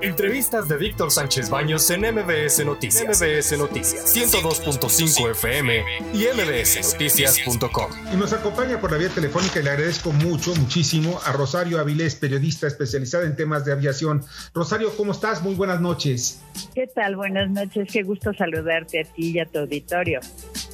Entrevistas 0.00 0.68
de 0.68 0.76
Víctor 0.76 1.10
Sánchez 1.10 1.50
Baños 1.50 1.90
en 1.90 2.02
MBS 2.02 2.64
Noticias. 2.64 3.20
MBS 3.20 3.58
Noticias 3.58 4.16
102.5 4.16 5.30
FM 5.32 5.82
y 6.14 6.26
mbsnoticias.com. 6.34 7.90
Y 8.12 8.16
nos 8.16 8.32
acompaña 8.32 8.80
por 8.80 8.92
la 8.92 8.98
vía 8.98 9.08
telefónica 9.08 9.58
y 9.58 9.64
le 9.64 9.70
agradezco 9.70 10.12
mucho, 10.12 10.54
muchísimo 10.54 11.18
a 11.24 11.32
Rosario 11.32 11.80
Avilés, 11.80 12.14
periodista 12.14 12.68
especializada 12.68 13.24
en 13.24 13.34
temas 13.34 13.64
de 13.64 13.72
aviación. 13.72 14.24
Rosario, 14.54 14.96
¿cómo 14.96 15.10
estás? 15.10 15.42
Muy 15.42 15.56
buenas 15.56 15.80
noches. 15.80 16.42
¿Qué 16.76 16.86
tal? 16.86 17.16
Buenas 17.16 17.50
noches. 17.50 17.88
Qué 17.92 18.04
gusto 18.04 18.32
saludarte 18.34 19.00
a 19.00 19.04
ti 19.04 19.32
y 19.32 19.38
a 19.40 19.46
tu 19.46 19.58
auditorio. 19.58 20.20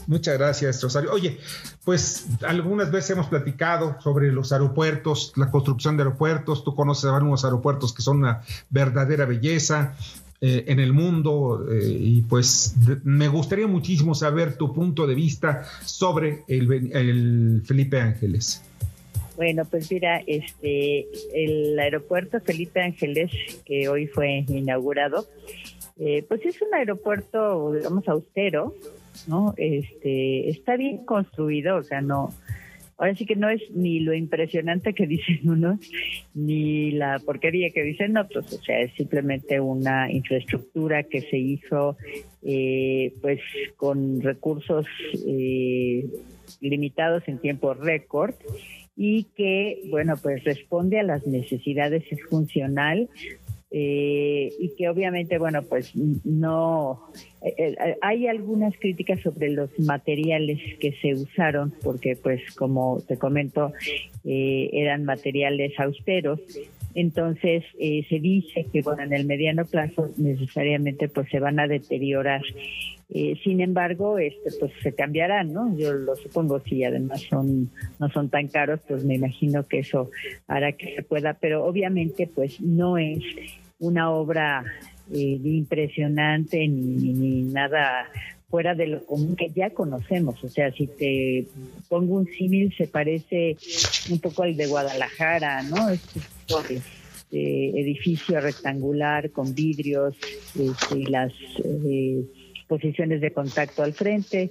Muchas 0.07 0.39
gracias, 0.39 0.83
Rosario. 0.83 1.13
Oye, 1.13 1.39
pues 1.85 2.27
algunas 2.47 2.91
veces 2.91 3.11
hemos 3.11 3.29
platicado 3.29 3.97
sobre 4.01 4.31
los 4.33 4.53
aeropuertos, 4.53 5.33
la 5.37 5.51
construcción 5.51 5.97
de 5.97 6.03
aeropuertos. 6.03 6.65
Tú 6.65 6.75
conoces 6.75 7.07
algunos 7.07 7.45
aeropuertos 7.45 7.93
que 7.93 8.03
son 8.03 8.19
una 8.19 8.43
verdadera 8.71 9.25
belleza 9.25 9.97
eh, 10.41 10.65
en 10.67 10.79
el 10.79 10.93
mundo 10.93 11.67
eh, 11.73 11.89
y 11.89 12.21
pues 12.23 12.75
me 13.03 13.29
gustaría 13.29 13.67
muchísimo 13.67 14.15
saber 14.15 14.57
tu 14.57 14.75
punto 14.75 15.07
de 15.07 15.15
vista 15.15 15.63
sobre 15.87 16.45
el, 16.49 17.63
Felipe 17.65 17.99
Ángeles. 17.99 18.63
Bueno, 19.37 19.65
pues 19.65 19.91
mira, 19.91 20.23
este, 20.27 21.07
el 21.33 21.79
aeropuerto 21.79 22.41
Felipe 22.41 22.83
Ángeles, 22.83 23.31
que 23.65 23.89
hoy 23.89 24.07
fue 24.07 24.45
inaugurado, 24.49 25.27
eh, 25.97 26.25
pues 26.29 26.45
es 26.45 26.61
un 26.61 26.75
aeropuerto, 26.75 27.73
digamos, 27.73 28.09
austero, 28.09 28.75
¿no? 29.29 29.55
Este, 29.57 30.49
está 30.51 30.77
bien 30.77 31.05
construido, 31.05 31.77
o 31.77 31.83
sea, 31.83 32.01
no, 32.01 32.31
ahora 32.97 33.15
sí 33.15 33.27
que 33.27 33.37
no 33.37 33.49
es 33.49 33.63
ni 33.71 34.01
lo 34.01 34.15
impresionante 34.15 34.95
que 34.95 35.07
dicen 35.09 35.49
unos, 35.49 35.79
ni 36.35 36.93
la 36.93 37.19
porquería 37.19 37.71
que 37.71 37.83
dicen 37.83 38.17
otros, 38.17 38.53
o 38.53 38.63
sea, 38.63 38.81
es 38.81 38.93
simplemente 38.95 39.61
una 39.61 40.11
infraestructura 40.11 41.05
que 41.05 41.21
se 41.23 41.39
hizo 41.39 41.97
eh, 42.43 43.15
pues 43.21 43.41
con 43.77 44.21
recursos 44.21 44.87
eh, 45.27 46.07
limitados 46.61 47.23
en 47.27 47.39
tiempo 47.39 47.75
récord 47.75 48.35
y 48.97 49.25
que, 49.37 49.83
bueno, 49.91 50.15
pues 50.23 50.45
responde 50.45 51.01
a 51.01 51.03
las 51.03 51.27
necesidades, 51.27 52.05
es 52.11 52.23
funcional, 52.31 53.09
eh, 53.77 54.53
y 54.61 54.69
que 54.77 54.89
obviamente, 54.89 55.37
bueno, 55.37 55.63
pues 55.65 55.97
no, 55.97 57.11
eh, 57.43 57.55
eh, 57.59 57.97
hay 58.03 58.29
algunas 58.29 58.73
críticas 58.79 59.19
sobre 59.19 59.51
los 59.51 59.69
materiales 59.81 60.61
que 60.79 60.93
se 61.03 61.15
usaron, 61.15 61.75
porque 61.83 62.15
pues 62.15 62.41
como 62.55 63.03
te 63.09 63.19
comento, 63.19 63.73
eran 64.23 65.05
materiales 65.05 65.73
austeros. 65.81 66.39
Entonces 66.95 67.65
se 67.77 68.21
dice 68.21 68.67
que 68.73 68.81
bueno 68.83 69.03
en 69.03 69.13
el 69.13 69.27
mediano 69.27 69.65
plazo 69.65 70.09
necesariamente 70.17 71.09
pues 71.09 71.29
se 71.29 71.41
van 71.41 71.59
a 71.59 71.67
deteriorar. 71.67 72.43
sin 73.43 73.61
embargo, 73.61 74.19
este 74.19 74.51
pues 74.61 74.71
se 74.85 74.95
cambiarán, 74.95 75.53
¿no? 75.53 75.77
Yo 75.77 75.93
lo 75.93 76.15
supongo 76.15 76.61
si 76.61 76.85
además 76.85 77.23
son 77.23 77.71
no 77.99 78.09
son 78.11 78.29
tan 78.29 78.47
caros, 78.47 78.79
pues 78.87 79.05
me 79.05 79.17
imagino 79.17 79.67
que 79.67 79.81
eso 79.81 80.11
hará 80.47 80.71
que 80.71 80.95
se 80.95 81.03
pueda, 81.03 81.35
pero 81.35 81.67
obviamente 81.67 82.31
pues 82.33 82.61
no 82.61 82.97
es 82.97 83.25
una 83.87 84.11
obra 84.11 84.65
eh, 85.13 85.39
impresionante 85.43 86.67
ni, 86.67 87.43
nada 87.43 88.09
fuera 88.49 88.75
de 88.75 88.87
lo 88.87 89.05
común 89.05 89.37
que 89.37 89.51
ya 89.51 89.71
conocemos. 89.71 90.43
O 90.45 90.49
sea, 90.49 90.73
si 90.73 90.87
te 90.87 91.47
pongo 91.89 92.17
un 92.17 92.27
símil, 92.27 92.75
se 92.77 92.87
parece 92.87 93.57
un 94.11 94.21
poco 94.21 94.45
al 94.45 94.57
de 94.57 94.67
Guadalajara, 94.67 95.63
¿no? 95.63 95.91
Este, 95.91 96.21
edificio 97.81 98.41
rectangular 98.41 99.31
con 99.31 99.55
vidrios 99.55 100.15
este, 100.57 100.99
y 100.99 101.07
las 101.07 101.33
eh, 101.65 102.25
posiciones 102.69 103.21
de 103.21 103.33
contacto 103.33 103.83
al 103.83 103.93
frente. 103.93 104.51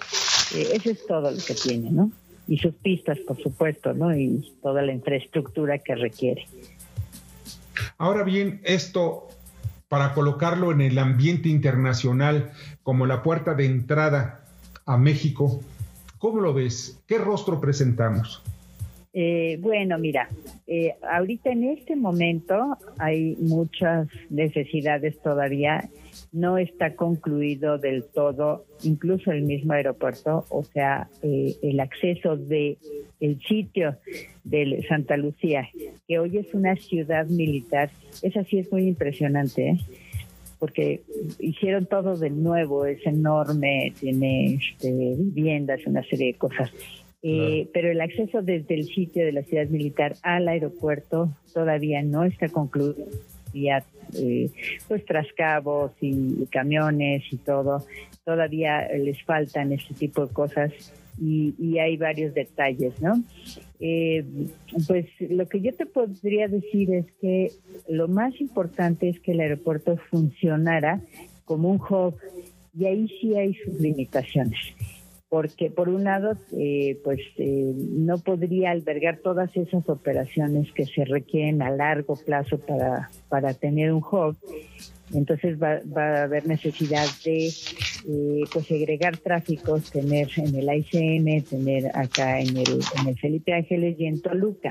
Eh, 0.53 0.67
eso 0.73 0.91
es 0.91 1.05
todo 1.07 1.31
lo 1.31 1.37
que 1.37 1.55
tiene, 1.55 1.91
¿no? 1.91 2.11
Y 2.47 2.57
sus 2.57 2.73
pistas, 2.75 3.19
por 3.19 3.41
supuesto, 3.41 3.93
¿no? 3.93 4.15
Y 4.15 4.53
toda 4.61 4.81
la 4.81 4.91
infraestructura 4.91 5.77
que 5.79 5.95
requiere. 5.95 6.45
Ahora 7.97 8.23
bien, 8.23 8.61
esto 8.63 9.27
para 9.87 10.13
colocarlo 10.13 10.71
en 10.71 10.81
el 10.81 10.97
ambiente 10.97 11.49
internacional 11.49 12.51
como 12.81 13.05
la 13.05 13.21
puerta 13.21 13.53
de 13.53 13.65
entrada 13.65 14.43
a 14.85 14.97
México, 14.97 15.61
¿cómo 16.17 16.41
lo 16.41 16.53
ves? 16.53 16.99
¿Qué 17.05 17.17
rostro 17.17 17.61
presentamos? 17.61 18.41
Eh, 19.13 19.57
bueno, 19.61 19.99
mira, 19.99 20.27
eh, 20.65 20.95
ahorita 21.01 21.51
en 21.51 21.65
este 21.65 21.95
momento 21.95 22.77
hay 22.97 23.35
muchas 23.39 24.07
necesidades 24.29 25.21
todavía 25.21 25.87
no 26.31 26.57
está 26.57 26.95
concluido 26.95 27.77
del 27.77 28.03
todo, 28.05 28.65
incluso 28.83 29.31
el 29.31 29.43
mismo 29.43 29.73
aeropuerto, 29.73 30.45
o 30.49 30.63
sea, 30.63 31.07
eh, 31.21 31.55
el 31.61 31.79
acceso 31.79 32.37
de 32.37 32.77
el 33.19 33.39
sitio 33.41 33.97
de 34.43 34.83
Santa 34.89 35.15
Lucía, 35.15 35.69
que 36.07 36.19
hoy 36.19 36.37
es 36.37 36.53
una 36.53 36.75
ciudad 36.75 37.27
militar, 37.27 37.91
esa 38.21 38.43
sí 38.45 38.59
es 38.59 38.71
muy 38.71 38.87
impresionante, 38.87 39.69
¿eh? 39.69 39.77
porque 40.59 41.01
hicieron 41.39 41.85
todo 41.85 42.17
de 42.17 42.29
nuevo, 42.29 42.85
es 42.85 43.05
enorme, 43.05 43.93
tiene 43.99 44.55
este, 44.55 45.15
viviendas, 45.17 45.85
una 45.85 46.03
serie 46.03 46.27
de 46.27 46.33
cosas. 46.35 46.71
Eh, 47.25 47.69
pero 47.73 47.89
el 47.89 48.01
acceso 48.01 48.41
desde 48.41 48.75
el 48.75 48.85
sitio 48.85 49.25
de 49.25 49.31
la 49.31 49.43
ciudad 49.43 49.67
militar 49.67 50.15
al 50.23 50.45
aeropuerto 50.49 51.29
todavía 51.53 52.03
no 52.03 52.25
está 52.25 52.49
concluido 52.49 52.97
eh, 54.15 54.51
pues 54.87 55.05
trascabos 55.05 55.91
y, 56.01 56.45
camiones 56.47 57.23
y 57.31 57.37
todo. 57.37 57.85
Todavía 58.25 58.87
les 58.89 59.21
faltan 59.23 59.71
este 59.71 59.93
tipo 59.93 60.25
de 60.25 60.33
cosas 60.33 60.71
y, 61.21 61.77
hay 61.77 61.97
varios 61.97 62.33
detalles, 62.33 63.01
¿no? 63.01 63.23
Eh, 63.79 64.25
pues 64.87 65.05
lo 65.19 65.47
que 65.47 65.61
yo 65.61 65.73
te 65.73 65.85
podría 65.85 66.47
decir 66.47 66.93
es 66.93 67.05
que 67.21 67.51
lo 67.87 68.07
más 68.07 68.39
importante 68.41 69.09
es 69.09 69.19
que 69.19 69.31
el 69.31 69.41
aeropuerto 69.41 69.97
funcionara 70.09 71.01
como 71.45 71.69
un 71.69 71.77
hub 71.77 72.15
y 72.77 72.85
ahí 72.85 73.07
sí 73.19 73.35
hay 73.35 73.53
sus 73.53 73.79
limitaciones 73.79 74.59
porque 75.33 75.71
por 75.71 75.89
un 75.89 76.03
lado, 76.03 76.37
eh, 76.55 76.99
pues 77.03 77.19
eh, 77.37 77.73
no 77.75 78.19
podría 78.19 78.69
albergar 78.69 79.17
todas 79.17 79.49
esas 79.57 79.89
operaciones 79.89 80.71
que 80.73 80.85
se 80.85 81.05
requieren 81.05 81.63
a 81.63 81.71
largo 81.71 82.15
plazo 82.23 82.59
para, 82.59 83.09
para 83.29 83.55
tener 83.55 83.91
un 83.91 84.03
hub. 84.03 84.37
Entonces 85.11 85.57
va, 85.59 85.81
a 85.95 86.23
haber 86.25 86.45
necesidad 86.45 87.07
de 87.25 87.47
eh, 87.47 88.43
pues 88.53 88.67
segregar 88.67 89.17
tráficos, 89.17 89.89
tener 89.89 90.27
en 90.37 90.53
el 90.53 90.69
ICM, 90.71 91.41
tener 91.49 91.89
acá 91.97 92.39
en 92.39 92.55
el, 92.55 92.79
en 92.99 93.07
el 93.07 93.17
Felipe 93.17 93.53
Ángeles 93.53 93.95
y 93.99 94.05
en 94.05 94.21
Toluca. 94.21 94.69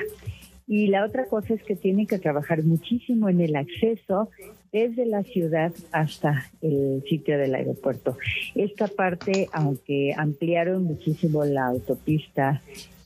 Y 0.68 0.86
la 0.86 1.04
otra 1.04 1.24
cosa 1.24 1.54
es 1.54 1.62
que 1.64 1.74
tienen 1.74 2.06
que 2.06 2.20
trabajar 2.20 2.62
muchísimo 2.62 3.28
en 3.28 3.40
el 3.40 3.56
acceso 3.56 4.30
desde 4.72 5.04
la 5.04 5.22
ciudad 5.22 5.72
hasta 5.92 6.50
el 6.62 7.04
sitio 7.06 7.38
del 7.38 7.54
aeropuerto. 7.54 8.16
Esta 8.54 8.88
parte, 8.88 9.48
aunque 9.52 10.14
ampliaron 10.16 10.84
muchísimo 10.84 11.44
la 11.44 11.66
autopista 11.66 12.62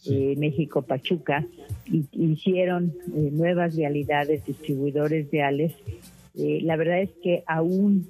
eh, 0.09 0.35
México-Pachuca, 0.39 1.45
hicieron 2.13 2.95
eh, 3.09 3.31
nuevas 3.33 3.77
vialidades, 3.77 4.47
distribuidores 4.47 5.29
viales, 5.29 5.73
eh, 6.39 6.61
la 6.63 6.77
verdad 6.77 7.01
es 7.01 7.11
que 7.23 7.43
aún 7.47 8.09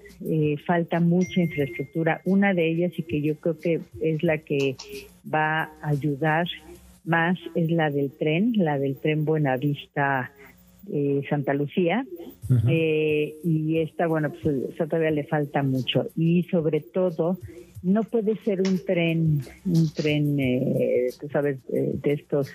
falta 0.67 0.99
mucha 0.99 1.41
infraestructura. 1.41 2.21
Una 2.25 2.55
de 2.55 2.69
ellas 2.69 2.93
y 2.97 3.05
que 3.05 3.23
yo 3.23 3.37
creo 3.37 3.59
que 3.59 3.81
es 4.01 4.23
la 4.23 4.39
que 4.39 4.77
va 5.33 5.65
a 5.81 5.89
ayudar 5.89 6.47
más 7.05 7.39
es 7.55 7.71
la 7.71 7.91
del 7.91 8.11
tren, 8.11 8.53
la 8.57 8.79
del 8.79 8.97
tren 8.97 9.25
Buenavista 9.25 10.33
eh, 10.93 11.23
Santa 11.29 11.55
Lucía. 11.55 12.07
Eh, 12.69 13.35
y 13.43 13.79
esta, 13.79 14.07
bueno, 14.07 14.33
pues 14.43 14.77
todavía 14.77 15.11
le 15.11 15.25
falta 15.25 15.63
mucho. 15.63 16.09
Y 16.17 16.45
sobre 16.45 16.81
todo, 16.81 17.39
no 17.83 18.03
puede 18.05 18.37
ser 18.45 18.61
un 18.61 18.79
tren, 18.85 19.41
un 19.65 19.93
tren, 19.93 20.39
eh, 20.39 21.09
tú 21.21 21.29
sabes, 21.29 21.59
de 21.69 22.13
estos 22.13 22.53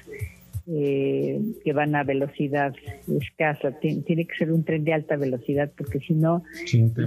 eh, 0.68 1.42
que 1.64 1.74
van 1.74 1.96
a 1.96 2.04
velocidad 2.04 2.74
escasa. 3.20 3.72
tiene 3.80 4.26
que 4.26 4.36
ser 4.38 4.52
un 4.52 4.64
tren 4.64 4.84
de 4.84 4.94
alta 4.94 5.18
velocidad 5.18 5.72
porque 5.76 6.00
si 6.00 6.14
no, 6.14 6.44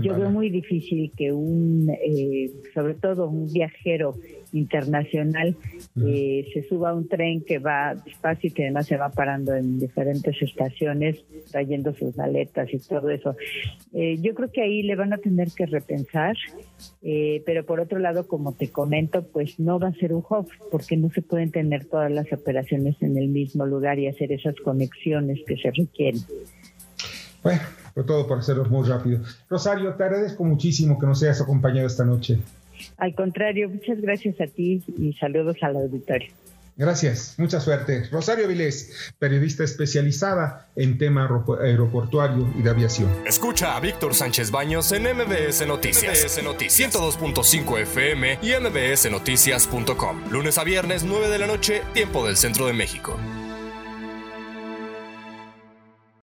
yo 0.02 0.16
veo 0.16 0.28
muy 0.30 0.50
difícil 0.50 1.12
que 1.16 1.32
un, 1.32 1.88
eh, 1.88 2.50
sobre 2.74 2.94
todo 2.94 3.28
un 3.28 3.52
viajero 3.52 4.16
internacional, 4.54 5.56
eh, 6.04 6.46
se 6.54 6.62
suba 6.68 6.90
a 6.90 6.94
un 6.94 7.08
tren 7.08 7.44
que 7.44 7.58
va 7.58 7.94
despacio 7.94 8.48
y 8.48 8.52
que 8.52 8.62
además 8.62 8.86
se 8.86 8.96
va 8.96 9.10
parando 9.10 9.54
en 9.54 9.78
diferentes 9.78 10.40
estaciones, 10.40 11.24
trayendo 11.50 11.92
sus 11.94 12.16
maletas 12.16 12.72
y 12.72 12.78
todo 12.78 13.10
eso. 13.10 13.36
yo 13.92 14.34
creo 14.34 14.50
que 14.50 14.62
ahí 14.62 14.82
le 14.82 14.96
van 14.96 15.12
a 15.12 15.18
tener 15.18 15.48
que 15.50 15.66
repensar, 15.66 16.36
pero 17.00 17.64
por 17.66 17.80
otro 17.80 17.98
lado, 17.98 18.26
como 18.26 18.52
te 18.52 18.70
comento, 18.70 19.26
pues 19.26 19.58
no 19.58 19.78
va 19.78 19.88
a 19.88 19.94
ser 19.94 20.12
un 20.12 20.24
hub 20.28 20.48
porque 20.70 20.96
no 20.96 21.10
se 21.10 21.22
pueden 21.22 21.50
tener 21.50 21.86
todas 21.86 22.10
las 22.10 22.32
operaciones 22.32 22.96
en 23.00 23.18
el 23.18 23.28
mismo 23.28 23.66
lugar 23.66 23.98
y 23.98 24.08
hacer 24.08 24.32
esas 24.32 24.54
conexiones 24.56 25.40
que 25.46 25.56
se 25.56 25.70
requieren. 25.70 26.22
Bueno, 27.42 27.60
sobre 27.94 28.06
todo 28.06 28.26
por 28.26 28.38
hacerlo 28.38 28.64
muy 28.64 28.88
rápido. 28.88 29.20
Rosario, 29.48 29.94
te 29.94 30.02
agradezco 30.02 30.44
muchísimo 30.44 30.98
que 30.98 31.06
nos 31.06 31.22
hayas 31.22 31.42
acompañado 31.42 31.86
esta 31.86 32.04
noche. 32.04 32.38
Al 32.96 33.14
contrario, 33.14 33.68
muchas 33.68 34.00
gracias 34.00 34.40
a 34.40 34.46
ti 34.46 34.82
y 34.98 35.12
saludos 35.14 35.56
al 35.62 35.76
auditorio. 35.76 36.30
Gracias, 36.76 37.36
mucha 37.38 37.60
suerte. 37.60 38.08
Rosario 38.10 38.48
Vilés, 38.48 39.12
periodista 39.18 39.62
especializada 39.62 40.68
en 40.74 40.98
tema 40.98 41.28
aeroportuario 41.62 42.52
y 42.58 42.62
de 42.62 42.70
aviación. 42.70 43.08
Escucha 43.26 43.76
a 43.76 43.80
Víctor 43.80 44.14
Sánchez 44.14 44.50
Baños 44.50 44.90
en 44.90 45.04
MBS 45.04 45.66
Noticias. 45.68 46.24
MBS 46.24 46.42
Noticias 46.42 46.92
102.5 46.92 47.80
FM 47.82 48.38
y 48.42 48.52
MBSNoticias.com. 48.60 50.32
Lunes 50.32 50.58
a 50.58 50.64
viernes, 50.64 51.04
9 51.04 51.28
de 51.28 51.38
la 51.38 51.46
noche, 51.46 51.82
tiempo 51.92 52.26
del 52.26 52.36
centro 52.36 52.66
de 52.66 52.72
México. 52.72 53.16